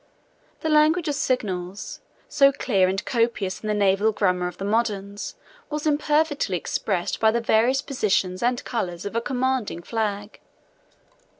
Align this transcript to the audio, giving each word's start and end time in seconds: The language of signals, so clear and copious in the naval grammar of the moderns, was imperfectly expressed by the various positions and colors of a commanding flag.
The 0.61 0.69
language 0.69 1.07
of 1.09 1.13
signals, 1.13 1.99
so 2.27 2.51
clear 2.51 2.87
and 2.87 3.05
copious 3.05 3.61
in 3.61 3.67
the 3.67 3.75
naval 3.75 4.11
grammar 4.11 4.47
of 4.47 4.57
the 4.57 4.65
moderns, 4.65 5.35
was 5.69 5.85
imperfectly 5.85 6.57
expressed 6.57 7.19
by 7.19 7.29
the 7.29 7.39
various 7.39 7.83
positions 7.83 8.41
and 8.41 8.63
colors 8.65 9.05
of 9.05 9.15
a 9.15 9.21
commanding 9.21 9.83
flag. 9.83 10.39